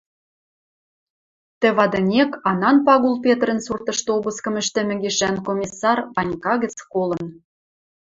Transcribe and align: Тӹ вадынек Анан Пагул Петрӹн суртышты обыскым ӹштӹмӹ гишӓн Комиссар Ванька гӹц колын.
Тӹ 1.59 1.67
вадынек 1.77 2.31
Анан 2.49 2.77
Пагул 2.85 3.15
Петрӹн 3.25 3.59
суртышты 3.65 4.09
обыскым 4.17 4.55
ӹштӹмӹ 4.61 4.95
гишӓн 5.03 5.35
Комиссар 5.47 5.97
Ванька 6.13 6.53
гӹц 6.63 6.75
колын. 6.93 7.25